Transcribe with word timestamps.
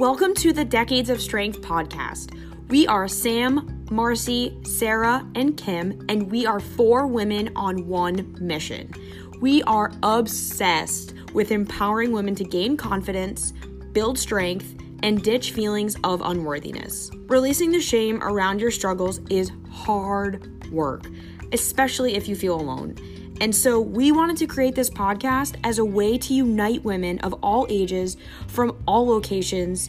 Welcome 0.00 0.32
to 0.36 0.54
the 0.54 0.64
Decades 0.64 1.10
of 1.10 1.20
Strength 1.20 1.60
podcast. 1.60 2.34
We 2.68 2.86
are 2.86 3.06
Sam, 3.06 3.84
Marcy, 3.90 4.58
Sarah, 4.64 5.28
and 5.34 5.58
Kim, 5.58 6.06
and 6.08 6.30
we 6.30 6.46
are 6.46 6.58
four 6.58 7.06
women 7.06 7.50
on 7.54 7.86
one 7.86 8.34
mission. 8.40 8.94
We 9.42 9.62
are 9.64 9.92
obsessed 10.02 11.12
with 11.34 11.52
empowering 11.52 12.12
women 12.12 12.34
to 12.36 12.44
gain 12.44 12.78
confidence, 12.78 13.52
build 13.92 14.18
strength, 14.18 14.74
and 15.02 15.22
ditch 15.22 15.52
feelings 15.52 15.96
of 16.02 16.22
unworthiness. 16.22 17.10
Releasing 17.26 17.70
the 17.70 17.78
shame 17.82 18.22
around 18.22 18.58
your 18.58 18.70
struggles 18.70 19.18
is 19.28 19.52
hard 19.70 20.72
work, 20.72 21.04
especially 21.52 22.14
if 22.14 22.26
you 22.26 22.36
feel 22.36 22.58
alone. 22.58 22.96
And 23.40 23.56
so 23.56 23.80
we 23.80 24.12
wanted 24.12 24.36
to 24.36 24.46
create 24.46 24.74
this 24.74 24.90
podcast 24.90 25.56
as 25.64 25.78
a 25.78 25.84
way 25.84 26.18
to 26.18 26.34
unite 26.34 26.84
women 26.84 27.18
of 27.20 27.32
all 27.42 27.66
ages 27.70 28.18
from 28.46 28.82
all 28.86 29.06
locations, 29.06 29.88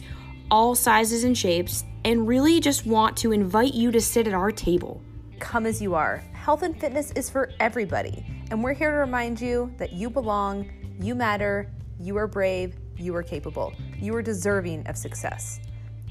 all 0.50 0.74
sizes 0.74 1.22
and 1.22 1.36
shapes, 1.36 1.84
and 2.02 2.26
really 2.26 2.60
just 2.60 2.86
want 2.86 3.14
to 3.18 3.30
invite 3.30 3.74
you 3.74 3.90
to 3.90 4.00
sit 4.00 4.26
at 4.26 4.32
our 4.32 4.50
table. 4.50 5.02
Come 5.38 5.66
as 5.66 5.82
you 5.82 5.94
are. 5.94 6.24
Health 6.32 6.62
and 6.62 6.78
fitness 6.80 7.12
is 7.12 7.28
for 7.28 7.52
everybody. 7.60 8.24
And 8.50 8.64
we're 8.64 8.72
here 8.72 8.90
to 8.90 8.96
remind 8.96 9.38
you 9.38 9.70
that 9.76 9.92
you 9.92 10.08
belong, 10.08 10.70
you 10.98 11.14
matter, 11.14 11.70
you 12.00 12.16
are 12.16 12.26
brave, 12.26 12.74
you 12.96 13.14
are 13.14 13.22
capable, 13.22 13.74
you 13.98 14.14
are 14.14 14.22
deserving 14.22 14.86
of 14.86 14.96
success. 14.96 15.60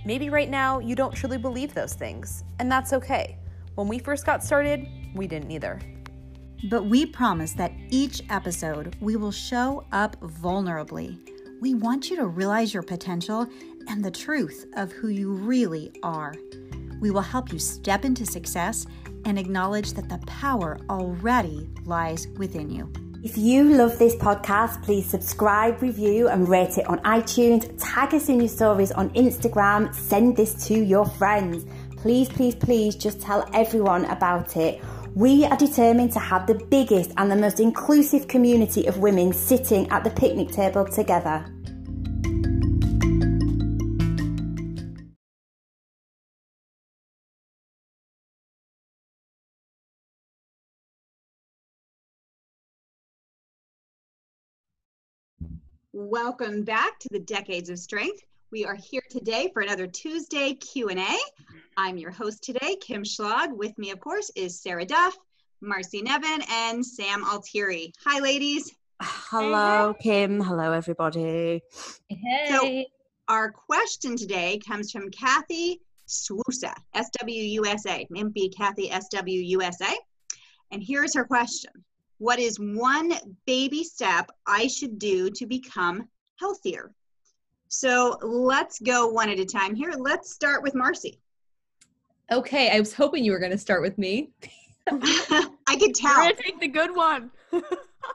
Maybe 0.05 0.29
right 0.29 0.49
now 0.49 0.79
you 0.79 0.95
don't 0.95 1.13
truly 1.13 1.37
believe 1.37 1.73
those 1.73 1.93
things, 1.93 2.43
and 2.59 2.71
that's 2.71 2.93
okay. 2.93 3.37
When 3.75 3.87
we 3.87 3.97
first 3.97 4.25
got 4.25 4.43
started, 4.43 4.87
we 5.15 5.27
didn't 5.27 5.51
either. 5.51 5.79
But 6.69 6.85
we 6.85 7.05
promise 7.05 7.53
that 7.53 7.73
each 7.89 8.21
episode 8.29 8.95
we 9.01 9.15
will 9.15 9.31
show 9.31 9.85
up 9.91 10.19
vulnerably. 10.21 11.17
We 11.59 11.73
want 11.73 12.09
you 12.09 12.15
to 12.17 12.27
realize 12.27 12.73
your 12.73 12.83
potential 12.83 13.47
and 13.87 14.03
the 14.03 14.11
truth 14.11 14.67
of 14.75 14.91
who 14.91 15.07
you 15.09 15.31
really 15.31 15.91
are. 16.03 16.35
We 16.99 17.09
will 17.09 17.21
help 17.21 17.51
you 17.51 17.57
step 17.57 18.05
into 18.05 18.25
success 18.25 18.85
and 19.25 19.39
acknowledge 19.39 19.93
that 19.93 20.07
the 20.07 20.19
power 20.27 20.79
already 20.89 21.67
lies 21.85 22.27
within 22.37 22.69
you. 22.69 22.91
If 23.23 23.37
you 23.37 23.63
love 23.63 23.99
this 23.99 24.15
podcast, 24.15 24.83
please 24.83 25.07
subscribe, 25.07 25.81
review, 25.81 26.27
and 26.27 26.49
rate 26.49 26.77
it 26.77 26.87
on 26.87 26.99
iTunes. 26.99 27.71
Tag 27.79 28.15
us 28.15 28.29
in 28.29 28.39
your 28.39 28.49
stories 28.49 28.91
on 28.91 29.11
Instagram. 29.11 29.93
Send 29.93 30.37
this 30.37 30.67
to 30.67 30.73
your 30.73 31.05
friends. 31.05 31.65
Please, 31.97 32.29
please, 32.29 32.55
please 32.55 32.95
just 32.95 33.21
tell 33.21 33.47
everyone 33.53 34.05
about 34.05 34.57
it. 34.57 34.81
We 35.15 35.43
are 35.43 35.57
determined 35.57 36.13
to 36.13 36.19
have 36.19 36.47
the 36.47 36.55
biggest 36.55 37.11
and 37.17 37.29
the 37.29 37.35
most 37.35 37.59
inclusive 37.59 38.29
community 38.29 38.87
of 38.87 38.99
women 38.99 39.33
sitting 39.33 39.89
at 39.89 40.05
the 40.05 40.09
picnic 40.09 40.51
table 40.51 40.85
together. 40.85 41.45
Welcome 55.91 56.63
back 56.63 56.99
to 56.99 57.09
the 57.11 57.19
Decades 57.19 57.69
of 57.69 57.77
Strength. 57.77 58.23
We 58.51 58.65
are 58.65 58.75
here 58.75 59.03
today 59.09 59.49
for 59.53 59.61
another 59.61 59.87
Tuesday 59.87 60.53
Q&A. 60.55 61.17
I'm 61.77 61.97
your 61.97 62.11
host 62.11 62.43
today, 62.43 62.75
Kim 62.81 63.03
Schlag. 63.03 63.55
With 63.55 63.77
me, 63.77 63.91
of 63.91 64.01
course, 64.01 64.29
is 64.35 64.59
Sarah 64.59 64.83
Duff, 64.83 65.17
Marcy 65.61 66.01
Nevin, 66.01 66.43
and 66.49 66.85
Sam 66.85 67.23
Altieri. 67.23 67.93
Hi, 68.03 68.19
ladies. 68.19 68.75
Hello, 69.01 69.95
hey. 70.01 70.03
Kim. 70.03 70.41
Hello, 70.41 70.73
everybody. 70.73 71.61
Hey. 72.09 72.45
So 72.49 72.83
our 73.29 73.53
question 73.53 74.17
today 74.17 74.59
comes 74.67 74.91
from 74.91 75.09
Kathy 75.11 75.79
Swusa, 76.09 76.73
SWUSA, 76.93 78.09
MB 78.11 78.57
Kathy 78.57 78.89
SWUSA. 78.89 79.93
And 80.71 80.83
here's 80.83 81.15
her 81.15 81.23
question. 81.23 81.71
What 82.17 82.37
is 82.37 82.59
one 82.59 83.13
baby 83.45 83.85
step 83.85 84.29
I 84.45 84.67
should 84.67 84.99
do 84.99 85.29
to 85.29 85.45
become 85.45 86.09
healthier? 86.37 86.91
So 87.73 88.17
let's 88.21 88.79
go 88.79 89.07
one 89.07 89.29
at 89.29 89.39
a 89.39 89.45
time 89.45 89.75
here. 89.75 89.93
Let's 89.97 90.29
start 90.29 90.61
with 90.61 90.75
Marcy. 90.75 91.21
Okay, 92.29 92.69
I 92.69 92.77
was 92.77 92.93
hoping 92.93 93.23
you 93.23 93.31
were 93.31 93.39
going 93.39 93.53
to 93.53 93.57
start 93.57 93.81
with 93.81 93.97
me. 93.97 94.29
I 94.91 95.77
could 95.79 95.95
tell. 95.95 96.21
You're 96.21 96.33
going 96.33 96.35
to 96.35 96.43
take 96.43 96.59
the 96.59 96.67
good 96.67 96.93
one. 96.93 97.31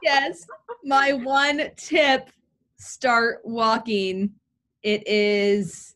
yes, 0.03 0.45
my 0.83 1.11
one 1.11 1.71
tip 1.75 2.29
start 2.77 3.41
walking. 3.43 4.29
It 4.83 5.07
is 5.07 5.95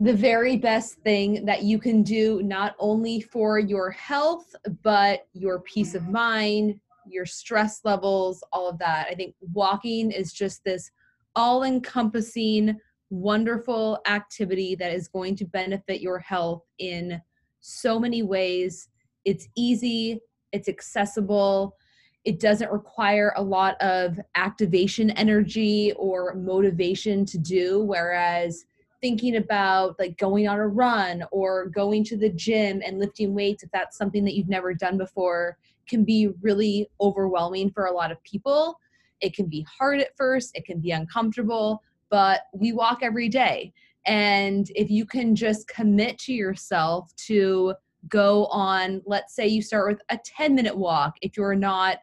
the 0.00 0.12
very 0.12 0.56
best 0.56 0.94
thing 1.04 1.44
that 1.46 1.62
you 1.62 1.78
can 1.78 2.02
do, 2.02 2.42
not 2.42 2.74
only 2.80 3.20
for 3.20 3.60
your 3.60 3.92
health, 3.92 4.56
but 4.82 5.28
your 5.34 5.60
peace 5.60 5.94
of 5.94 6.08
mind, 6.08 6.80
your 7.08 7.26
stress 7.26 7.82
levels, 7.84 8.42
all 8.52 8.68
of 8.68 8.76
that. 8.80 9.06
I 9.08 9.14
think 9.14 9.36
walking 9.52 10.10
is 10.10 10.32
just 10.32 10.64
this 10.64 10.90
all 11.36 11.62
encompassing, 11.62 12.76
wonderful 13.10 14.00
activity 14.08 14.74
that 14.74 14.92
is 14.92 15.06
going 15.06 15.36
to 15.36 15.44
benefit 15.44 16.00
your 16.00 16.18
health 16.18 16.64
in 16.78 17.20
so 17.60 18.00
many 18.00 18.22
ways. 18.22 18.88
It's 19.24 19.46
easy, 19.54 20.20
it's 20.52 20.68
accessible, 20.68 21.76
it 22.24 22.40
doesn't 22.40 22.72
require 22.72 23.32
a 23.36 23.42
lot 23.42 23.80
of 23.80 24.18
activation 24.34 25.10
energy 25.10 25.92
or 25.96 26.34
motivation 26.34 27.24
to 27.26 27.38
do, 27.38 27.84
whereas 27.84 28.64
thinking 29.00 29.36
about 29.36 29.96
like 30.00 30.16
going 30.16 30.48
on 30.48 30.58
a 30.58 30.66
run 30.66 31.22
or 31.30 31.66
going 31.66 32.02
to 32.02 32.16
the 32.16 32.30
gym 32.30 32.82
and 32.84 32.98
lifting 32.98 33.34
weights 33.34 33.62
if 33.62 33.70
that's 33.70 33.96
something 33.96 34.24
that 34.24 34.34
you've 34.34 34.48
never 34.48 34.74
done 34.74 34.98
before 34.98 35.56
can 35.88 36.02
be 36.02 36.28
really 36.40 36.90
overwhelming 37.00 37.70
for 37.70 37.84
a 37.86 37.92
lot 37.92 38.10
of 38.10 38.20
people. 38.24 38.80
It 39.20 39.34
can 39.34 39.46
be 39.46 39.66
hard 39.78 40.00
at 40.00 40.16
first, 40.16 40.56
it 40.56 40.64
can 40.64 40.80
be 40.80 40.90
uncomfortable, 40.90 41.82
but 42.10 42.42
we 42.52 42.72
walk 42.72 43.00
every 43.02 43.28
day. 43.28 43.72
And 44.06 44.70
if 44.74 44.90
you 44.90 45.04
can 45.04 45.34
just 45.34 45.66
commit 45.68 46.18
to 46.20 46.32
yourself 46.32 47.14
to 47.26 47.74
go 48.08 48.46
on, 48.46 49.02
let's 49.04 49.34
say 49.34 49.48
you 49.48 49.62
start 49.62 49.88
with 49.88 50.00
a 50.10 50.18
10 50.24 50.54
minute 50.54 50.76
walk, 50.76 51.16
if 51.22 51.36
you're 51.36 51.56
not 51.56 51.98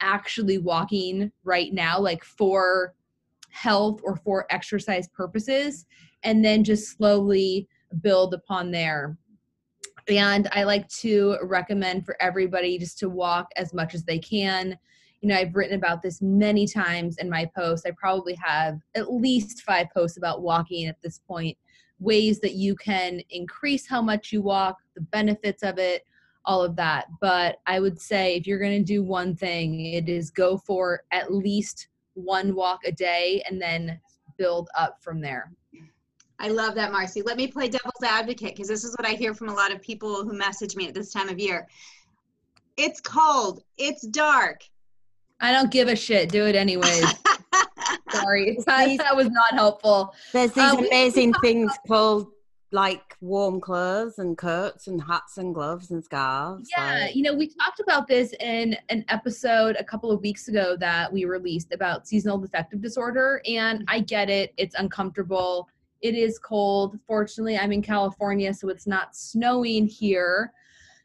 actually 0.00 0.58
walking 0.58 1.32
right 1.42 1.72
now, 1.72 1.98
like 1.98 2.22
for 2.22 2.94
health 3.50 4.00
or 4.04 4.16
for 4.16 4.46
exercise 4.50 5.08
purposes, 5.08 5.86
and 6.22 6.44
then 6.44 6.62
just 6.62 6.96
slowly 6.96 7.68
build 8.02 8.34
upon 8.34 8.70
there. 8.70 9.16
And 10.08 10.48
I 10.52 10.62
like 10.62 10.88
to 10.88 11.36
recommend 11.42 12.04
for 12.06 12.16
everybody 12.20 12.78
just 12.78 12.98
to 13.00 13.10
walk 13.10 13.50
as 13.56 13.74
much 13.74 13.94
as 13.94 14.04
they 14.04 14.18
can. 14.18 14.78
You 15.20 15.28
know, 15.28 15.36
I've 15.36 15.54
written 15.54 15.76
about 15.76 16.02
this 16.02 16.22
many 16.22 16.66
times 16.66 17.16
in 17.18 17.28
my 17.28 17.50
posts. 17.56 17.86
I 17.86 17.90
probably 17.92 18.36
have 18.42 18.80
at 18.94 19.12
least 19.12 19.62
five 19.62 19.88
posts 19.92 20.16
about 20.16 20.42
walking 20.42 20.86
at 20.86 21.00
this 21.02 21.20
point, 21.26 21.56
ways 21.98 22.40
that 22.40 22.54
you 22.54 22.76
can 22.76 23.20
increase 23.30 23.86
how 23.86 24.00
much 24.00 24.32
you 24.32 24.42
walk, 24.42 24.76
the 24.94 25.00
benefits 25.00 25.62
of 25.62 25.78
it, 25.78 26.04
all 26.44 26.62
of 26.62 26.76
that. 26.76 27.06
But 27.20 27.60
I 27.66 27.80
would 27.80 28.00
say 28.00 28.36
if 28.36 28.46
you're 28.46 28.60
going 28.60 28.78
to 28.78 28.84
do 28.84 29.02
one 29.02 29.34
thing, 29.34 29.80
it 29.86 30.08
is 30.08 30.30
go 30.30 30.56
for 30.56 31.02
at 31.10 31.32
least 31.32 31.88
one 32.14 32.54
walk 32.54 32.80
a 32.84 32.92
day 32.92 33.42
and 33.48 33.60
then 33.60 34.00
build 34.36 34.68
up 34.76 35.02
from 35.02 35.20
there. 35.20 35.52
I 36.40 36.48
love 36.48 36.76
that, 36.76 36.92
Marcy. 36.92 37.22
Let 37.22 37.36
me 37.36 37.48
play 37.48 37.68
devil's 37.68 38.02
advocate 38.04 38.54
because 38.54 38.68
this 38.68 38.84
is 38.84 38.94
what 38.96 39.06
I 39.06 39.14
hear 39.14 39.34
from 39.34 39.48
a 39.48 39.54
lot 39.54 39.72
of 39.72 39.82
people 39.82 40.22
who 40.22 40.32
message 40.32 40.76
me 40.76 40.86
at 40.86 40.94
this 40.94 41.12
time 41.12 41.28
of 41.28 41.38
year. 41.38 41.66
It's 42.76 43.00
cold. 43.00 43.64
It's 43.76 44.06
dark. 44.06 44.62
I 45.40 45.52
don't 45.52 45.70
give 45.70 45.88
a 45.88 45.96
shit. 45.96 46.30
Do 46.30 46.46
it 46.46 46.56
anyways. 46.56 47.04
Sorry, 48.10 48.56
that, 48.66 49.14
was 49.14 49.30
not 49.30 49.52
helpful. 49.52 50.14
There's 50.32 50.52
these 50.52 50.72
um, 50.72 50.78
amazing 50.78 51.34
things 51.34 51.72
called 51.86 52.28
like 52.70 53.16
warm 53.20 53.60
clothes 53.60 54.18
and 54.18 54.36
coats 54.36 54.88
and 54.88 55.02
hats 55.02 55.38
and 55.38 55.54
gloves 55.54 55.90
and 55.90 56.04
scarves. 56.04 56.68
Yeah, 56.76 57.04
like. 57.04 57.16
you 57.16 57.22
know, 57.22 57.34
we 57.34 57.48
talked 57.48 57.80
about 57.80 58.06
this 58.06 58.34
in 58.40 58.76
an 58.88 59.04
episode 59.08 59.76
a 59.78 59.84
couple 59.84 60.10
of 60.10 60.20
weeks 60.20 60.48
ago 60.48 60.76
that 60.76 61.12
we 61.12 61.24
released 61.24 61.72
about 61.72 62.06
seasonal 62.06 62.42
affective 62.44 62.82
disorder. 62.82 63.40
And 63.46 63.84
I 63.88 64.00
get 64.00 64.28
it, 64.28 64.52
it's 64.56 64.74
uncomfortable 64.74 65.68
it 66.00 66.14
is 66.14 66.38
cold. 66.38 66.98
Fortunately, 67.06 67.58
I'm 67.58 67.72
in 67.72 67.82
California, 67.82 68.54
so 68.54 68.68
it's 68.68 68.86
not 68.86 69.16
snowing 69.16 69.86
here. 69.86 70.52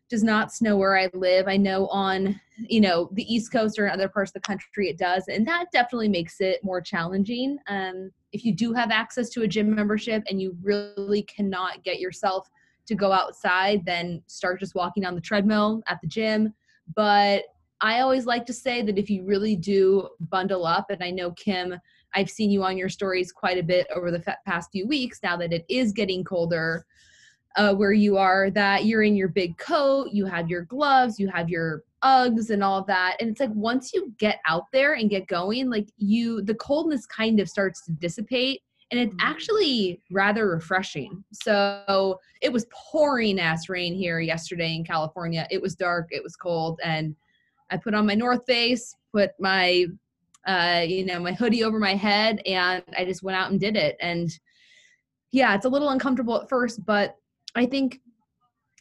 Does 0.09 0.23
not 0.23 0.53
snow 0.53 0.77
where 0.77 0.97
I 0.97 1.09
live. 1.13 1.47
I 1.47 1.57
know 1.57 1.87
on 1.87 2.39
you 2.57 2.81
know 2.81 3.09
the 3.13 3.33
East 3.33 3.51
Coast 3.51 3.79
or 3.79 3.87
in 3.87 3.91
other 3.91 4.09
parts 4.09 4.29
of 4.29 4.33
the 4.33 4.39
country 4.41 4.89
it 4.89 4.97
does, 4.97 5.27
and 5.27 5.47
that 5.47 5.71
definitely 5.71 6.09
makes 6.09 6.39
it 6.39 6.63
more 6.63 6.81
challenging. 6.81 7.57
Um, 7.67 8.11
if 8.31 8.43
you 8.43 8.53
do 8.53 8.73
have 8.73 8.91
access 8.91 9.29
to 9.29 9.43
a 9.43 9.47
gym 9.47 9.73
membership 9.73 10.23
and 10.29 10.41
you 10.41 10.57
really 10.61 11.23
cannot 11.23 11.83
get 11.83 11.99
yourself 11.99 12.49
to 12.85 12.95
go 12.95 13.11
outside, 13.11 13.85
then 13.85 14.21
start 14.27 14.59
just 14.59 14.75
walking 14.75 15.05
on 15.05 15.15
the 15.15 15.21
treadmill 15.21 15.81
at 15.87 15.99
the 16.01 16.07
gym. 16.07 16.53
But 16.95 17.43
I 17.79 17.99
always 17.99 18.25
like 18.25 18.45
to 18.47 18.53
say 18.53 18.81
that 18.81 18.97
if 18.97 19.09
you 19.09 19.25
really 19.25 19.55
do 19.55 20.09
bundle 20.19 20.65
up, 20.65 20.89
and 20.89 21.03
I 21.03 21.11
know 21.11 21.31
Kim, 21.31 21.75
I've 22.15 22.29
seen 22.29 22.49
you 22.49 22.63
on 22.63 22.77
your 22.77 22.89
stories 22.89 23.31
quite 23.31 23.57
a 23.57 23.63
bit 23.63 23.87
over 23.93 24.11
the 24.11 24.23
past 24.45 24.71
few 24.71 24.87
weeks 24.87 25.19
now 25.23 25.37
that 25.37 25.53
it 25.53 25.65
is 25.69 25.91
getting 25.91 26.23
colder 26.23 26.85
uh, 27.55 27.73
where 27.73 27.93
you 27.93 28.17
are, 28.17 28.49
that 28.51 28.85
you're 28.85 29.03
in 29.03 29.15
your 29.15 29.27
big 29.27 29.57
coat, 29.57 30.09
you 30.11 30.25
have 30.25 30.49
your 30.49 30.63
gloves, 30.63 31.19
you 31.19 31.27
have 31.27 31.49
your 31.49 31.83
Uggs 32.03 32.49
and 32.49 32.63
all 32.63 32.83
that. 32.83 33.15
And 33.19 33.29
it's 33.29 33.39
like 33.39 33.53
once 33.53 33.93
you 33.93 34.13
get 34.17 34.39
out 34.45 34.65
there 34.73 34.95
and 34.95 35.09
get 35.09 35.27
going, 35.27 35.69
like 35.69 35.87
you, 35.97 36.41
the 36.41 36.55
coldness 36.55 37.05
kind 37.05 37.39
of 37.39 37.47
starts 37.47 37.85
to 37.85 37.91
dissipate 37.93 38.61
and 38.91 38.99
it's 38.99 39.15
mm-hmm. 39.15 39.27
actually 39.27 40.01
rather 40.11 40.47
refreshing. 40.47 41.23
So 41.31 42.19
it 42.41 42.53
was 42.53 42.67
pouring 42.71 43.39
ass 43.39 43.69
rain 43.69 43.95
here 43.95 44.19
yesterday 44.19 44.75
in 44.75 44.83
California. 44.83 45.47
It 45.49 45.61
was 45.61 45.75
dark, 45.75 46.09
it 46.11 46.21
was 46.21 46.35
cold, 46.35 46.79
and 46.83 47.15
I 47.71 47.77
put 47.77 47.95
on 47.95 48.05
my 48.05 48.13
North 48.13 48.45
Face, 48.45 48.95
put 49.11 49.31
my 49.39 49.87
uh, 50.45 50.83
you 50.85 51.05
know, 51.05 51.19
my 51.19 51.31
hoodie 51.31 51.63
over 51.63 51.79
my 51.79 51.95
head, 51.95 52.41
and 52.45 52.83
I 52.97 53.05
just 53.05 53.23
went 53.23 53.37
out 53.37 53.49
and 53.49 53.59
did 53.59 53.77
it. 53.77 53.95
And 54.01 54.29
yeah, 55.31 55.55
it's 55.55 55.65
a 55.65 55.69
little 55.69 55.89
uncomfortable 55.89 56.39
at 56.39 56.49
first, 56.49 56.85
but 56.85 57.15
I 57.55 57.65
think 57.65 58.01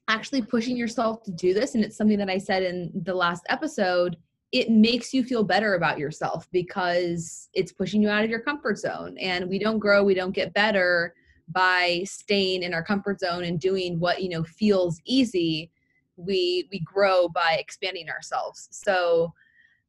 actually 0.08 0.42
pushing 0.42 0.76
yourself 0.76 1.22
to 1.24 1.30
do 1.32 1.54
this, 1.54 1.74
and 1.74 1.84
it's 1.84 1.96
something 1.96 2.18
that 2.18 2.30
I 2.30 2.38
said 2.38 2.62
in 2.62 2.90
the 3.04 3.14
last 3.14 3.44
episode, 3.48 4.16
it 4.50 4.70
makes 4.70 5.14
you 5.14 5.24
feel 5.24 5.44
better 5.44 5.74
about 5.74 5.98
yourself 5.98 6.46
because 6.52 7.48
it's 7.54 7.72
pushing 7.72 8.02
you 8.02 8.10
out 8.10 8.24
of 8.24 8.30
your 8.30 8.40
comfort 8.40 8.78
zone. 8.78 9.16
And 9.18 9.48
we 9.48 9.58
don't 9.58 9.78
grow, 9.78 10.04
we 10.04 10.14
don't 10.14 10.32
get 10.32 10.52
better 10.52 11.14
by 11.48 12.02
staying 12.04 12.62
in 12.62 12.74
our 12.74 12.82
comfort 12.82 13.20
zone 13.20 13.44
and 13.44 13.60
doing 13.60 13.98
what 13.98 14.22
you 14.22 14.28
know 14.28 14.44
feels 14.44 15.00
easy 15.04 15.70
we 16.16 16.68
we 16.70 16.80
grow 16.80 17.28
by 17.28 17.56
expanding 17.58 18.08
ourselves 18.08 18.68
so 18.70 19.32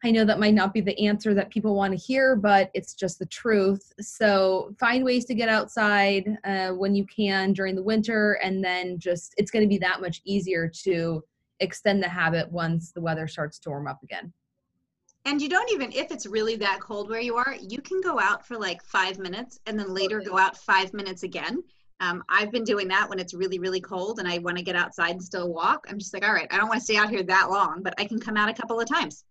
I 0.05 0.11
know 0.11 0.25
that 0.25 0.39
might 0.39 0.53
not 0.53 0.73
be 0.73 0.81
the 0.81 1.00
answer 1.00 1.33
that 1.33 1.50
people 1.50 1.75
want 1.75 1.91
to 1.91 1.97
hear, 1.97 2.35
but 2.35 2.69
it's 2.73 2.94
just 2.94 3.19
the 3.19 3.25
truth. 3.25 3.94
So 4.01 4.75
find 4.77 5.05
ways 5.05 5.23
to 5.25 5.33
get 5.33 5.47
outside 5.47 6.38
uh, 6.44 6.71
when 6.71 6.94
you 6.94 7.05
can 7.05 7.53
during 7.53 7.73
the 7.75 7.83
winter, 7.83 8.33
and 8.44 8.61
then 8.63 9.00
just 9.00 9.33
it's 9.38 9.50
going 9.50 9.63
to 9.63 9.69
be 9.69 9.77
that 9.77 10.01
much 10.01 10.21
easier 10.25 10.69
to 10.83 11.23
extend 11.61 12.03
the 12.03 12.09
habit 12.09 12.51
once 12.51 12.91
the 12.91 13.00
weather 13.00 13.27
starts 13.27 13.59
to 13.59 13.69
warm 13.69 13.88
up 13.88 14.03
again. 14.03 14.33
And 15.25 15.41
you 15.41 15.47
don't 15.47 15.71
even, 15.71 15.94
if 15.94 16.11
it's 16.11 16.25
really 16.25 16.57
that 16.57 16.81
cold 16.81 17.09
where 17.09 17.21
you 17.21 17.38
are, 17.38 17.56
you 17.61 17.79
can 17.79 18.01
go 18.01 18.19
out 18.19 18.45
for 18.45 18.57
like 18.57 18.83
five 18.83 19.19
minutes 19.19 19.57
and 19.65 19.79
then 19.79 19.94
later 19.94 20.19
go 20.19 20.38
out 20.38 20.57
five 20.57 20.94
minutes 20.94 21.23
again. 21.23 21.63
Um, 22.01 22.21
I've 22.27 22.51
been 22.51 22.65
doing 22.65 22.89
that 22.89 23.09
when 23.09 23.19
it's 23.19 23.33
really, 23.33 23.57
really 23.57 23.79
cold 23.79 24.19
and 24.19 24.27
I 24.27 24.39
want 24.39 24.57
to 24.57 24.63
get 24.63 24.75
outside 24.75 25.11
and 25.11 25.23
still 25.23 25.53
walk. 25.53 25.85
I'm 25.89 25.97
just 25.97 26.13
like, 26.13 26.27
all 26.27 26.33
right, 26.33 26.47
I 26.51 26.57
don't 26.57 26.67
want 26.67 26.79
to 26.79 26.83
stay 26.83 26.97
out 26.97 27.09
here 27.09 27.23
that 27.23 27.49
long, 27.49 27.81
but 27.81 27.94
I 27.97 28.03
can 28.03 28.19
come 28.19 28.35
out 28.35 28.49
a 28.49 28.53
couple 28.53 28.77
of 28.81 28.89
times. 28.89 29.23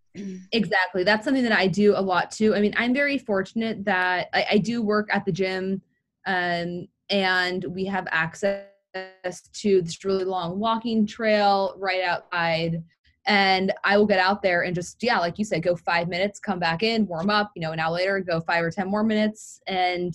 Exactly. 0.52 1.04
That's 1.04 1.24
something 1.24 1.42
that 1.42 1.52
I 1.52 1.66
do 1.66 1.94
a 1.96 2.00
lot 2.00 2.30
too. 2.30 2.54
I 2.54 2.60
mean, 2.60 2.74
I'm 2.76 2.92
very 2.92 3.18
fortunate 3.18 3.84
that 3.84 4.28
I, 4.34 4.46
I 4.52 4.58
do 4.58 4.82
work 4.82 5.08
at 5.10 5.24
the 5.24 5.32
gym 5.32 5.80
um, 6.26 6.86
and 7.08 7.64
we 7.64 7.84
have 7.86 8.06
access 8.10 8.66
to 8.94 9.82
this 9.82 10.04
really 10.04 10.24
long 10.24 10.58
walking 10.58 11.06
trail 11.06 11.74
right 11.78 12.02
outside. 12.02 12.82
And 13.24 13.72
I 13.84 13.96
will 13.96 14.06
get 14.06 14.18
out 14.18 14.42
there 14.42 14.62
and 14.62 14.74
just, 14.74 15.00
yeah, 15.00 15.18
like 15.18 15.38
you 15.38 15.44
said, 15.44 15.62
go 15.62 15.76
five 15.76 16.08
minutes, 16.08 16.40
come 16.40 16.58
back 16.58 16.82
in, 16.82 17.06
warm 17.06 17.30
up, 17.30 17.52
you 17.54 17.62
know, 17.62 17.70
an 17.70 17.78
hour 17.78 17.92
later, 17.92 18.18
go 18.20 18.40
five 18.40 18.64
or 18.64 18.70
10 18.70 18.90
more 18.90 19.04
minutes. 19.04 19.60
And 19.68 20.12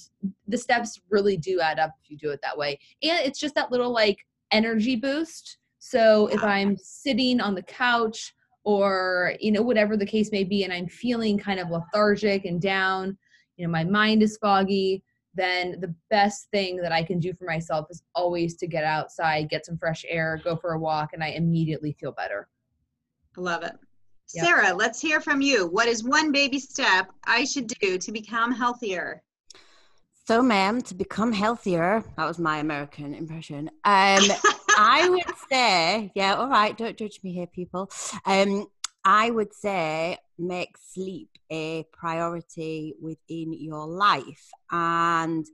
the 0.48 0.58
steps 0.58 1.00
really 1.10 1.38
do 1.38 1.62
add 1.62 1.80
up 1.80 1.92
if 2.04 2.12
you 2.12 2.18
do 2.18 2.32
it 2.32 2.42
that 2.44 2.58
way. 2.58 2.80
And 3.02 3.26
it's 3.26 3.40
just 3.40 3.56
that 3.56 3.72
little 3.72 3.94
like 3.94 4.26
energy 4.52 4.98
boost. 4.98 5.58
So 5.80 6.28
if 6.28 6.44
I'm 6.44 6.76
sitting 6.78 7.40
on 7.40 7.56
the 7.56 7.64
couch, 7.64 8.34
or 8.68 9.34
you 9.40 9.50
know 9.50 9.62
whatever 9.62 9.96
the 9.96 10.06
case 10.06 10.30
may 10.34 10.44
be 10.44 10.66
and 10.66 10.74
i'm 10.74 10.88
feeling 10.88 11.38
kind 11.38 11.58
of 11.58 11.70
lethargic 11.70 12.44
and 12.44 12.62
down 12.62 13.18
you 13.56 13.66
know 13.66 13.72
my 13.72 13.84
mind 13.84 14.22
is 14.22 14.38
foggy 14.42 15.02
then 15.36 15.80
the 15.80 15.96
best 16.10 16.50
thing 16.52 16.76
that 16.76 16.92
i 16.92 17.02
can 17.02 17.18
do 17.18 17.34
for 17.34 17.46
myself 17.46 17.88
is 17.90 18.04
always 18.14 18.58
to 18.58 18.68
get 18.68 18.84
outside 18.84 19.50
get 19.50 19.66
some 19.66 19.78
fresh 19.78 20.04
air 20.10 20.42
go 20.44 20.54
for 20.58 20.74
a 20.74 20.80
walk 20.80 21.12
and 21.14 21.24
i 21.24 21.30
immediately 21.30 21.96
feel 21.98 22.12
better 22.12 22.50
i 23.38 23.42
love 23.42 23.64
it 23.64 23.72
yep. 24.34 24.46
sarah 24.46 24.74
let's 24.74 25.00
hear 25.00 25.22
from 25.22 25.40
you 25.42 25.68
what 25.68 25.88
is 25.88 26.04
one 26.04 26.34
baby 26.34 26.60
step 26.60 27.10
i 27.24 27.46
should 27.46 27.68
do 27.80 27.98
to 27.98 28.12
become 28.12 28.52
healthier 28.52 29.24
so, 30.28 30.42
ma'am, 30.42 30.82
to 30.82 30.94
become 30.94 31.32
healthier, 31.32 32.04
that 32.18 32.26
was 32.26 32.38
my 32.38 32.58
American 32.58 33.14
impression. 33.14 33.70
Um, 33.86 34.26
I 34.80 35.10
would 35.10 35.38
say, 35.50 36.12
yeah, 36.14 36.36
all 36.36 36.50
right, 36.50 36.78
don't 36.78 36.96
judge 36.96 37.20
me 37.24 37.34
here, 37.34 37.48
people. 37.48 37.90
Um, 38.26 38.68
I 39.04 39.32
would 39.32 39.52
say 39.54 40.20
make 40.38 40.78
sleep 40.78 41.30
a 41.50 41.84
priority 41.92 42.94
within 43.02 43.54
your 43.54 43.88
life. 43.88 44.52
And 44.70 45.48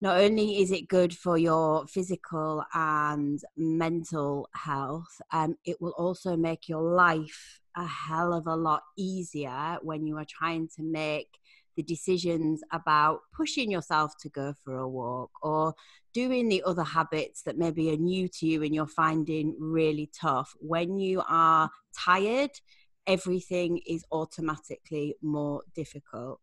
not 0.00 0.18
only 0.20 0.62
is 0.62 0.70
it 0.70 0.88
good 0.88 1.14
for 1.14 1.36
your 1.36 1.86
physical 1.86 2.64
and 2.72 3.38
mental 3.58 4.48
health, 4.54 5.20
um, 5.32 5.58
it 5.66 5.80
will 5.82 5.94
also 5.98 6.34
make 6.34 6.66
your 6.66 6.82
life 6.82 7.60
a 7.76 7.84
hell 7.86 8.32
of 8.32 8.46
a 8.46 8.56
lot 8.56 8.84
easier 8.96 9.76
when 9.82 10.06
you 10.06 10.16
are 10.16 10.26
trying 10.26 10.68
to 10.76 10.82
make 10.82 11.38
the 11.76 11.82
decisions 11.82 12.62
about 12.72 13.20
pushing 13.34 13.70
yourself 13.70 14.16
to 14.18 14.30
go 14.30 14.54
for 14.64 14.78
a 14.78 14.88
walk 14.88 15.30
or 15.42 15.74
doing 16.16 16.48
the 16.48 16.62
other 16.64 16.82
habits 16.82 17.42
that 17.42 17.58
maybe 17.58 17.92
are 17.92 17.96
new 17.98 18.26
to 18.26 18.46
you 18.46 18.62
and 18.62 18.74
you're 18.74 18.86
finding 18.86 19.54
really 19.60 20.10
tough. 20.18 20.56
When 20.60 20.98
you 20.98 21.22
are 21.28 21.68
tired, 21.94 22.52
everything 23.06 23.82
is 23.86 24.02
automatically 24.10 25.14
more 25.20 25.60
difficult. 25.74 26.40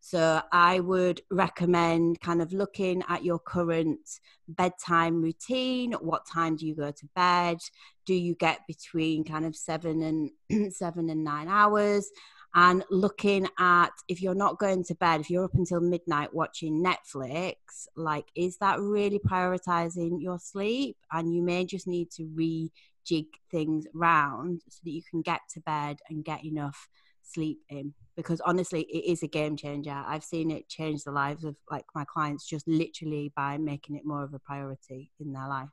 So 0.00 0.42
I 0.52 0.80
would 0.80 1.22
recommend 1.30 2.20
kind 2.20 2.42
of 2.42 2.52
looking 2.52 3.02
at 3.08 3.24
your 3.24 3.38
current 3.38 4.06
bedtime 4.46 5.22
routine. 5.22 5.94
What 5.94 6.26
time 6.30 6.56
do 6.56 6.66
you 6.66 6.74
go 6.74 6.90
to 6.90 7.08
bed? 7.16 7.60
Do 8.04 8.12
you 8.12 8.34
get 8.34 8.60
between 8.68 9.24
kind 9.24 9.46
of 9.46 9.56
seven 9.56 10.30
and 10.50 10.72
seven 10.74 11.08
and 11.08 11.24
nine 11.24 11.48
hours? 11.48 12.10
And 12.54 12.84
looking 12.88 13.48
at 13.58 13.90
if 14.08 14.22
you're 14.22 14.34
not 14.34 14.58
going 14.58 14.84
to 14.84 14.94
bed, 14.94 15.20
if 15.20 15.28
you're 15.28 15.44
up 15.44 15.54
until 15.54 15.80
midnight 15.80 16.32
watching 16.32 16.84
Netflix, 16.84 17.88
like, 17.96 18.26
is 18.36 18.56
that 18.58 18.78
really 18.78 19.18
prioritizing 19.18 20.22
your 20.22 20.38
sleep? 20.38 20.96
And 21.10 21.34
you 21.34 21.42
may 21.42 21.64
just 21.64 21.88
need 21.88 22.12
to 22.12 22.22
rejig 22.22 23.26
things 23.50 23.86
round 23.92 24.62
so 24.68 24.78
that 24.84 24.90
you 24.90 25.02
can 25.10 25.20
get 25.22 25.40
to 25.54 25.60
bed 25.60 25.98
and 26.08 26.24
get 26.24 26.44
enough 26.44 26.88
sleep 27.22 27.58
in. 27.68 27.92
Because 28.16 28.40
honestly, 28.42 28.82
it 28.82 29.10
is 29.10 29.24
a 29.24 29.28
game 29.28 29.56
changer. 29.56 30.04
I've 30.06 30.22
seen 30.22 30.52
it 30.52 30.68
change 30.68 31.02
the 31.02 31.10
lives 31.10 31.42
of 31.42 31.56
like 31.68 31.86
my 31.92 32.04
clients 32.04 32.46
just 32.46 32.68
literally 32.68 33.32
by 33.34 33.58
making 33.58 33.96
it 33.96 34.06
more 34.06 34.22
of 34.22 34.32
a 34.32 34.38
priority 34.38 35.10
in 35.18 35.32
their 35.32 35.48
life. 35.48 35.70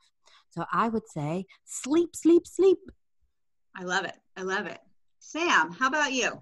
So 0.50 0.65
I 0.72 0.89
would 0.89 1.08
say 1.08 1.46
sleep, 1.63 2.15
sleep, 2.15 2.48
sleep. 2.48 2.79
I 3.75 3.84
love 3.84 4.05
it. 4.05 4.17
I 4.36 4.41
love 4.41 4.65
it. 4.65 4.79
Sam, 5.20 5.72
how 5.72 5.88
about 5.88 6.13
you? 6.13 6.41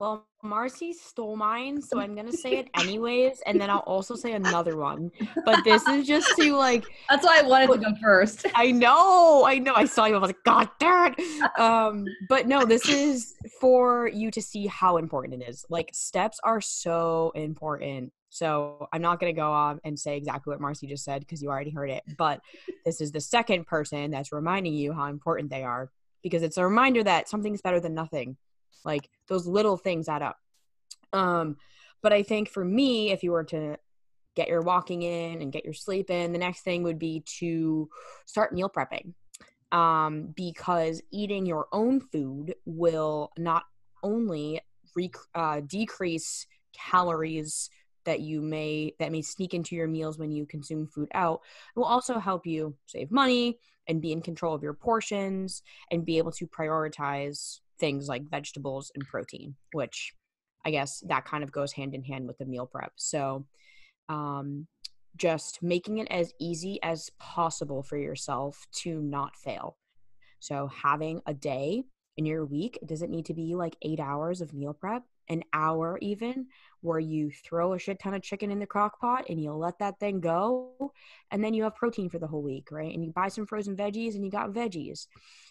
Well, 0.00 0.26
Marcy 0.42 0.92
stole 0.92 1.36
mine, 1.36 1.80
so 1.80 2.00
I'm 2.00 2.16
gonna 2.16 2.32
say 2.32 2.58
it 2.58 2.68
anyways, 2.80 3.40
and 3.46 3.60
then 3.60 3.70
I'll 3.70 3.78
also 3.78 4.16
say 4.16 4.32
another 4.32 4.76
one. 4.76 5.12
But 5.44 5.62
this 5.64 5.86
is 5.86 6.06
just 6.06 6.36
to 6.36 6.56
like. 6.56 6.84
That's 7.08 7.24
why 7.24 7.40
I 7.40 7.42
wanted 7.46 7.68
to 7.68 7.78
go 7.78 7.94
first. 8.02 8.44
I 8.56 8.72
know, 8.72 9.44
I 9.46 9.58
know. 9.58 9.72
I 9.74 9.84
saw 9.84 10.06
you. 10.06 10.16
I 10.16 10.18
was 10.18 10.30
like, 10.30 10.44
God 10.44 10.68
damn 10.80 11.14
it! 11.16 11.60
Um, 11.60 12.06
but 12.28 12.48
no, 12.48 12.64
this 12.64 12.88
is 12.88 13.34
for 13.60 14.08
you 14.08 14.32
to 14.32 14.42
see 14.42 14.66
how 14.66 14.96
important 14.96 15.42
it 15.42 15.48
is. 15.48 15.64
Like 15.70 15.90
steps 15.92 16.40
are 16.42 16.60
so 16.60 17.30
important. 17.36 18.12
So 18.30 18.88
I'm 18.92 19.00
not 19.00 19.20
gonna 19.20 19.32
go 19.32 19.52
on 19.52 19.80
and 19.84 19.96
say 19.96 20.16
exactly 20.16 20.50
what 20.50 20.60
Marcy 20.60 20.88
just 20.88 21.04
said 21.04 21.20
because 21.20 21.40
you 21.40 21.50
already 21.50 21.70
heard 21.70 21.90
it. 21.90 22.02
But 22.18 22.40
this 22.84 23.00
is 23.00 23.12
the 23.12 23.20
second 23.20 23.68
person 23.68 24.10
that's 24.10 24.32
reminding 24.32 24.74
you 24.74 24.92
how 24.92 25.06
important 25.06 25.50
they 25.50 25.62
are 25.62 25.92
because 26.24 26.42
it's 26.42 26.56
a 26.56 26.64
reminder 26.64 27.04
that 27.04 27.28
something's 27.28 27.62
better 27.62 27.78
than 27.78 27.94
nothing 27.94 28.36
like 28.84 29.08
those 29.28 29.46
little 29.46 29.76
things 29.76 30.08
add 30.08 30.22
up. 30.22 30.36
Um, 31.12 31.56
but 32.02 32.12
I 32.12 32.22
think 32.22 32.48
for 32.48 32.64
me, 32.64 33.12
if 33.12 33.22
you 33.22 33.32
were 33.32 33.44
to 33.44 33.78
get 34.34 34.48
your 34.48 34.62
walking 34.62 35.02
in 35.02 35.40
and 35.40 35.52
get 35.52 35.64
your 35.64 35.74
sleep 35.74 36.10
in, 36.10 36.32
the 36.32 36.38
next 36.38 36.62
thing 36.62 36.82
would 36.82 36.98
be 36.98 37.22
to 37.38 37.88
start 38.26 38.52
meal 38.52 38.68
prepping. 38.68 39.14
Um, 39.72 40.32
because 40.36 41.02
eating 41.10 41.46
your 41.46 41.66
own 41.72 42.00
food 42.00 42.54
will 42.64 43.32
not 43.38 43.64
only 44.02 44.60
rec- 44.94 45.14
uh, 45.34 45.60
decrease 45.66 46.46
calories 46.72 47.70
that 48.04 48.20
you 48.20 48.42
may 48.42 48.94
that 48.98 49.12
may 49.12 49.22
sneak 49.22 49.54
into 49.54 49.74
your 49.74 49.88
meals 49.88 50.18
when 50.18 50.30
you 50.30 50.44
consume 50.46 50.86
food 50.86 51.08
out 51.14 51.40
it 51.74 51.78
will 51.78 51.86
also 51.86 52.18
help 52.18 52.46
you 52.46 52.74
save 52.86 53.10
money 53.10 53.58
and 53.86 54.02
be 54.02 54.12
in 54.12 54.20
control 54.20 54.54
of 54.54 54.62
your 54.62 54.74
portions 54.74 55.62
and 55.90 56.04
be 56.04 56.18
able 56.18 56.32
to 56.32 56.46
prioritize 56.46 57.60
things 57.78 58.08
like 58.08 58.28
vegetables 58.28 58.90
and 58.94 59.06
protein, 59.06 59.54
which 59.72 60.12
I 60.64 60.70
guess 60.70 61.00
that 61.08 61.24
kind 61.24 61.44
of 61.44 61.52
goes 61.52 61.72
hand 61.72 61.94
in 61.94 62.02
hand 62.02 62.26
with 62.26 62.38
the 62.38 62.46
meal 62.46 62.66
prep. 62.66 62.92
So, 62.96 63.46
um, 64.08 64.66
just 65.16 65.62
making 65.62 65.98
it 65.98 66.08
as 66.10 66.32
easy 66.40 66.80
as 66.82 67.10
possible 67.20 67.82
for 67.82 67.96
yourself 67.96 68.66
to 68.82 69.00
not 69.00 69.36
fail. 69.36 69.76
So, 70.40 70.68
having 70.68 71.20
a 71.26 71.34
day 71.34 71.84
in 72.16 72.26
your 72.26 72.44
week. 72.44 72.78
It 72.80 72.88
doesn't 72.88 73.10
need 73.10 73.26
to 73.26 73.34
be 73.34 73.54
like 73.54 73.76
eight 73.82 74.00
hours 74.00 74.40
of 74.40 74.54
meal 74.54 74.74
prep, 74.74 75.02
an 75.28 75.42
hour 75.52 75.98
even, 76.00 76.46
where 76.80 77.00
you 77.00 77.30
throw 77.30 77.72
a 77.72 77.78
shit 77.78 77.98
ton 77.98 78.14
of 78.14 78.22
chicken 78.22 78.50
in 78.50 78.58
the 78.58 78.66
crock 78.66 79.00
pot 79.00 79.26
and 79.28 79.40
you 79.42 79.52
let 79.52 79.78
that 79.78 79.98
thing 79.98 80.20
go. 80.20 80.92
And 81.30 81.42
then 81.42 81.54
you 81.54 81.64
have 81.64 81.74
protein 81.74 82.08
for 82.08 82.18
the 82.18 82.26
whole 82.26 82.42
week, 82.42 82.70
right? 82.70 82.92
And 82.94 83.04
you 83.04 83.12
buy 83.12 83.28
some 83.28 83.46
frozen 83.46 83.76
veggies 83.76 84.14
and 84.14 84.24
you 84.24 84.30
got 84.30 84.52
veggies. 84.52 85.06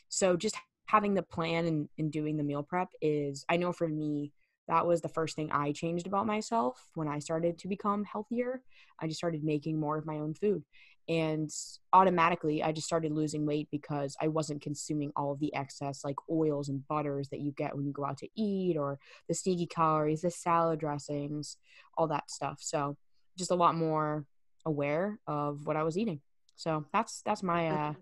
So 0.09 0.37
just 0.37 0.55
having 0.85 1.13
the 1.13 1.23
plan 1.23 1.65
and, 1.65 1.89
and 1.97 2.11
doing 2.11 2.37
the 2.37 2.43
meal 2.43 2.63
prep 2.63 2.89
is, 3.01 3.45
I 3.49 3.57
know 3.57 3.71
for 3.71 3.87
me, 3.87 4.31
that 4.67 4.87
was 4.87 5.01
the 5.01 5.09
first 5.09 5.35
thing 5.35 5.51
I 5.51 5.71
changed 5.73 6.07
about 6.07 6.25
myself 6.25 6.89
when 6.95 7.07
I 7.07 7.19
started 7.19 7.59
to 7.59 7.67
become 7.67 8.05
healthier. 8.05 8.61
I 8.99 9.07
just 9.07 9.17
started 9.17 9.43
making 9.43 9.79
more 9.79 9.97
of 9.97 10.05
my 10.05 10.15
own 10.15 10.33
food. 10.33 10.63
And 11.09 11.49
automatically 11.91 12.63
i 12.63 12.71
just 12.71 12.87
started 12.87 13.11
losing 13.11 13.45
weight 13.45 13.67
because 13.69 14.15
i 14.21 14.27
wasn't 14.29 14.61
consuming 14.61 15.11
all 15.17 15.33
of 15.33 15.39
the 15.41 15.53
excess 15.53 16.01
like 16.05 16.15
oils 16.31 16.69
and 16.69 16.87
butters 16.87 17.27
that 17.27 17.41
you 17.41 17.51
get 17.51 17.75
when 17.75 17.85
you 17.85 17.91
go 17.91 18.05
out 18.05 18.17
to 18.17 18.29
eat 18.35 18.77
or 18.77 18.97
the 19.27 19.33
sneaky 19.33 19.65
calories 19.65 20.21
the 20.21 20.31
salad 20.31 20.79
dressings 20.79 21.57
all 21.97 22.07
that 22.07 22.29
stuff. 22.29 22.59
So 22.61 22.97
just 23.37 23.51
a 23.51 23.55
lot 23.55 23.75
more 23.75 24.25
aware 24.65 25.19
of 25.27 25.65
what 25.65 25.75
i 25.75 25.83
was 25.83 25.97
eating. 25.97 26.21
So 26.55 26.85
that's 26.93 27.21
that's 27.23 27.43
my 27.43 27.67
uh 27.67 27.93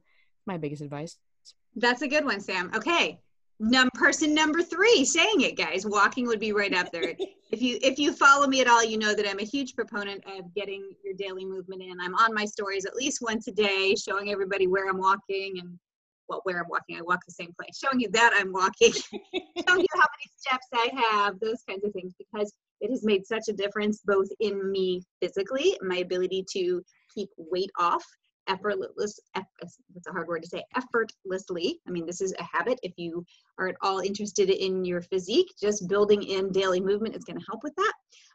my 0.46 0.58
biggest 0.58 0.82
advice 0.82 1.18
that's 1.75 2.01
a 2.01 2.08
good 2.08 2.25
one 2.25 2.40
sam. 2.40 2.72
Okay. 2.75 3.20
Num 3.60 3.90
person 3.94 4.34
number 4.34 4.63
three 4.63 5.06
saying 5.06 5.42
it 5.42 5.56
guys. 5.56 5.86
Walking 5.86 6.25
would 6.28 6.40
be 6.40 6.51
right 6.51 6.74
up 6.74 6.92
there. 6.92 7.16
If 7.51 7.62
you 7.62 7.80
if 7.82 8.00
you 8.00 8.13
follow 8.13 8.48
me 8.48 8.62
at 8.62 8.70
all 8.70 8.82
you 8.82 8.98
know 8.98 9.13
that 9.13 9.30
i'm 9.30 9.40
a 9.40 9.44
huge 9.44 9.75
proponent 9.75 10.24
of 10.25 10.56
getting 10.56 10.90
your 11.04 11.13
daily 11.16 11.44
movement 11.44 11.82
in. 11.82 12.00
I'm 12.00 12.16
on 12.16 12.34
my 12.34 12.46
stories 12.46 12.86
at 12.86 12.96
least 12.96 13.22
once 13.22 13.46
a 13.50 13.51
day 13.51 13.94
showing 13.94 14.32
everybody 14.32 14.68
where 14.68 14.88
i'm 14.88 14.98
walking 14.98 15.60
and 15.60 15.78
well 16.30 16.40
where 16.44 16.62
i'm 16.62 16.70
walking. 16.70 16.96
I 16.96 17.01
walk 17.01 17.20
the 17.25 17.34
same 17.34 17.54
place. 17.60 17.78
Showing 17.78 18.00
you 18.00 18.10
that 18.12 18.32
i'm 18.38 18.54
walking. 18.54 18.94
Showing 19.68 19.82
you 19.82 19.94
how 19.96 20.08
many 20.16 20.30
steps 20.38 20.68
i 20.74 20.90
have 21.12 21.42
those 21.42 21.62
kinds 21.68 21.84
of 21.84 21.92
things 21.92 22.13
because 22.18 22.54
it 22.80 22.90
has 22.90 23.04
made 23.04 23.25
such 23.25 23.50
a 23.50 23.54
difference 23.54 24.00
both 24.06 24.30
in 24.40 24.72
me 24.72 25.01
physically 25.22 25.78
my 25.82 25.98
ability 25.98 26.46
to 26.54 26.82
keep 27.13 27.28
weight 27.36 27.72
off 27.78 28.06
effortless 28.48 29.20
that's 29.36 30.08
a 30.08 30.12
hard 30.12 30.28
word 30.28 30.44
to 30.44 30.50
say 30.50 30.64
effortlessly. 30.76 31.80
I 31.88 31.92
mean 31.92 32.06
this 32.06 32.22
is 32.22 32.34
a 32.40 32.44
habit. 32.44 32.80
If 32.84 32.94
you 32.98 33.26
are 33.60 33.68
at 33.68 33.76
all 33.82 34.00
interested 34.00 34.50
in 34.50 34.84
your 34.86 35.02
physique 35.02 35.50
just 35.62 35.88
building 35.88 36.24
in 36.24 36.52
daily 36.52 36.82
movement 36.82 37.16
is 37.16 37.24
going 37.24 37.40
to 37.40 37.46
help 37.48 37.64
with 37.64 37.74
that. 37.76 37.94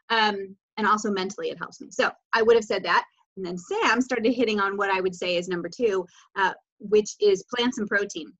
Um, 0.09 0.55
and 0.77 0.87
also 0.87 1.11
mentally 1.11 1.49
it 1.49 1.57
helps 1.57 1.81
me. 1.81 1.89
So 1.91 2.11
i 2.33 2.41
would 2.41 2.55
have 2.55 2.65
said 2.65 2.83
that. 2.83 3.03
And 3.35 3.45
then 3.45 3.57
sam 3.57 4.01
started 4.01 4.31
hitting 4.31 4.59
on 4.59 4.77
what 4.77 4.89
i 4.89 5.01
would 5.01 5.15
say 5.15 5.37
is 5.37 5.47
number 5.47 5.69
two 5.69 6.05
uh, 6.37 6.53
which 6.79 7.15
is 7.19 7.45
plants 7.53 7.77
and 7.77 7.87
protein. 7.87 8.31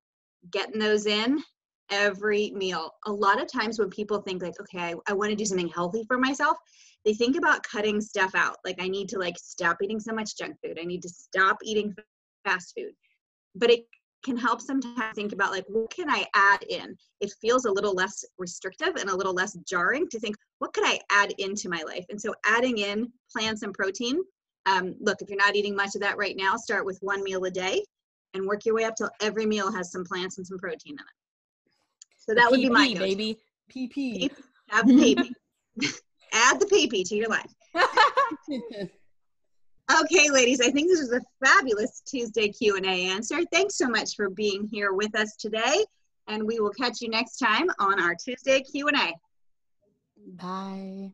Getting 0.50 0.78
those 0.78 1.06
in 1.06 1.42
every 1.90 2.52
meal. 2.54 2.90
A 3.06 3.12
lot 3.12 3.40
of 3.40 3.50
times 3.50 3.78
when 3.78 3.90
people 3.90 4.20
think 4.20 4.42
like 4.42 4.60
okay 4.60 4.78
i, 4.80 4.94
I 5.06 5.12
want 5.12 5.30
to 5.30 5.36
do 5.36 5.44
something 5.44 5.68
healthy 5.68 6.04
for 6.06 6.18
myself 6.18 6.56
they 7.04 7.14
think 7.14 7.36
about 7.36 7.62
cutting 7.62 8.00
stuff 8.00 8.34
out. 8.34 8.56
Like 8.64 8.76
I 8.80 8.88
need 8.88 9.08
to 9.10 9.18
like 9.18 9.36
stop 9.38 9.78
eating 9.82 10.00
so 10.00 10.12
much 10.12 10.36
junk 10.36 10.56
food. 10.64 10.78
I 10.80 10.84
need 10.84 11.02
to 11.02 11.08
stop 11.08 11.58
eating 11.62 11.94
fast 12.44 12.74
food. 12.76 12.92
But 13.54 13.70
it 13.70 13.84
can 14.24 14.36
help 14.36 14.60
sometimes 14.60 15.14
think 15.14 15.32
about 15.32 15.52
like 15.52 15.64
what 15.68 15.90
can 15.90 16.10
I 16.10 16.26
add 16.34 16.62
in? 16.68 16.96
It 17.20 17.32
feels 17.40 17.64
a 17.64 17.70
little 17.70 17.94
less 17.94 18.24
restrictive 18.36 18.96
and 18.96 19.10
a 19.10 19.16
little 19.16 19.32
less 19.32 19.56
jarring 19.66 20.08
to 20.08 20.18
think 20.18 20.36
what 20.58 20.72
could 20.72 20.84
I 20.84 20.98
add 21.10 21.32
into 21.38 21.68
my 21.68 21.82
life? 21.86 22.04
And 22.10 22.20
so 22.20 22.34
adding 22.44 22.78
in 22.78 23.12
plants 23.34 23.62
and 23.62 23.72
protein. 23.72 24.20
Um, 24.66 24.94
look, 25.00 25.22
if 25.22 25.30
you're 25.30 25.38
not 25.38 25.56
eating 25.56 25.74
much 25.74 25.94
of 25.94 26.02
that 26.02 26.18
right 26.18 26.36
now, 26.36 26.56
start 26.56 26.84
with 26.84 26.98
one 27.00 27.22
meal 27.22 27.44
a 27.44 27.50
day 27.50 27.82
and 28.34 28.46
work 28.46 28.66
your 28.66 28.74
way 28.74 28.84
up 28.84 28.96
till 28.96 29.10
every 29.22 29.46
meal 29.46 29.72
has 29.72 29.90
some 29.90 30.04
plants 30.04 30.36
and 30.36 30.46
some 30.46 30.58
protein 30.58 30.94
in 30.94 30.98
it. 30.98 31.72
So 32.18 32.34
that 32.34 32.50
would 32.50 32.60
be 32.60 32.68
my 32.68 32.92
baby. 32.92 33.38
PP. 33.72 34.30
Have 34.68 34.86
baby. 34.86 35.32
add 36.32 36.60
the 36.60 36.66
PP 36.66 37.08
to 37.08 37.16
your 37.16 37.28
life. 37.28 37.54
okay, 40.00 40.30
ladies, 40.30 40.60
I 40.60 40.70
think 40.70 40.88
this 40.88 41.00
was 41.00 41.12
a 41.12 41.20
fabulous 41.44 42.02
Tuesday 42.06 42.48
Q&A 42.48 42.82
answer. 42.82 43.40
Thanks 43.52 43.76
so 43.76 43.88
much 43.88 44.16
for 44.16 44.30
being 44.30 44.68
here 44.70 44.92
with 44.92 45.14
us 45.16 45.36
today, 45.36 45.84
and 46.26 46.44
we 46.44 46.60
will 46.60 46.70
catch 46.70 47.00
you 47.00 47.08
next 47.08 47.36
time 47.38 47.68
on 47.78 48.00
our 48.00 48.14
Tuesday 48.14 48.60
Q&A. 48.60 49.14
Bye. 50.36 51.12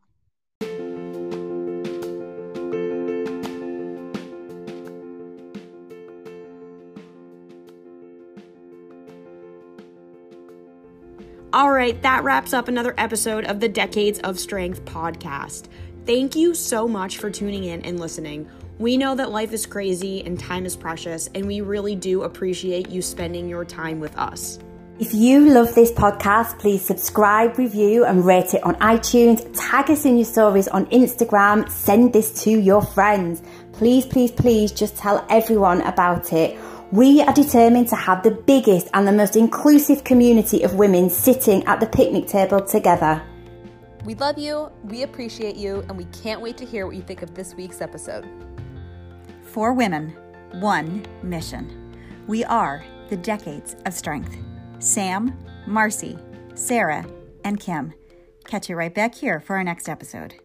All 11.55 11.71
right, 11.71 12.03
that 12.03 12.25
wraps 12.25 12.53
up 12.53 12.67
another 12.67 12.95
episode 12.99 13.45
of 13.45 13.61
the 13.61 13.69
Decades 13.69 14.19
of 14.25 14.41
Strength 14.41 14.85
podcast. 14.87 15.69
Thank 16.05 16.35
you 16.35 16.53
so 16.53 16.89
much 16.89 17.19
for 17.19 17.31
tuning 17.31 17.63
in 17.63 17.81
and 17.83 18.01
listening. 18.01 18.51
We 18.81 18.97
know 18.97 19.15
that 19.15 19.31
life 19.31 19.53
is 19.53 19.65
crazy 19.65 20.27
and 20.27 20.37
time 20.37 20.67
is 20.67 20.75
precious, 20.75 21.31
and 21.33 21.47
we 21.47 21.61
really 21.61 21.95
do 21.95 22.25
appreciate 22.25 22.91
you 22.91 23.01
spending 23.03 23.49
your 23.49 23.65
time 23.65 24.01
with 24.01 24.19
us. 24.19 24.59
If 24.99 25.15
you 25.15 25.49
love 25.49 25.77
this 25.77 25.93
podcast, 25.93 26.59
please 26.59 26.85
subscribe, 26.85 27.57
review, 27.57 28.05
and 28.05 28.27
rate 28.27 28.53
it 28.55 28.65
on 28.65 28.75
iTunes. 28.77 29.49
Tag 29.57 29.89
us 29.91 30.05
in 30.05 30.17
your 30.17 30.25
stories 30.25 30.67
on 30.67 30.87
Instagram. 30.87 31.71
Send 31.71 32.13
this 32.13 32.43
to 32.43 32.51
your 32.51 32.83
friends. 32.83 33.45
Please, 33.73 34.05
please, 34.07 34.33
please 34.33 34.73
just 34.73 34.97
tell 34.97 35.25
everyone 35.31 35.83
about 35.83 36.33
it. 36.33 36.59
We 36.95 37.23
are 37.23 37.33
determined 37.33 37.89
to 37.89 37.97
have 37.97 38.23
the 38.23 38.31
biggest 38.31 38.87
and 38.95 39.05
the 39.05 39.11
most 39.11 39.35
inclusive 39.35 40.05
community 40.05 40.63
of 40.63 40.75
women 40.75 41.11
sitting 41.11 41.65
at 41.65 41.81
the 41.81 41.89
picnic 41.89 42.29
table 42.29 42.61
together. 42.61 43.21
We 44.05 44.15
love 44.15 44.39
you, 44.39 44.71
we 44.85 45.03
appreciate 45.03 45.57
you, 45.57 45.85
and 45.89 45.99
we 45.99 46.05
can't 46.23 46.41
wait 46.41 46.57
to 46.59 46.65
hear 46.65 46.87
what 46.87 46.95
you 46.95 47.03
think 47.03 47.23
of 47.23 47.35
this 47.35 47.53
week's 47.57 47.81
episode. 47.81 48.29
Four 49.43 49.73
women, 49.73 50.17
one 50.61 51.05
mission. 51.25 51.97
We 52.29 52.45
are 52.45 52.85
the 53.09 53.17
Decades 53.17 53.75
of 53.87 53.93
Strength. 53.93 54.37
Sam, 54.79 55.37
Marcy, 55.67 56.17
Sarah, 56.55 57.05
and 57.43 57.59
Kim. 57.59 57.93
Catch 58.45 58.69
you 58.69 58.77
right 58.77 58.95
back 58.95 59.17
here 59.17 59.41
for 59.41 59.57
our 59.57 59.65
next 59.65 59.89
episode. 59.89 60.37